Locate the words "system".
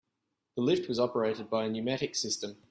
2.15-2.57